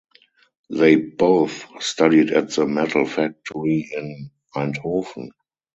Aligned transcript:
They 0.71 0.95
both 0.95 1.63
studied 1.79 2.31
at 2.31 2.49
the 2.49 2.65
Metal 2.65 3.05
Factory 3.05 3.87
in 3.95 4.31
Eindhoven. 4.55 5.29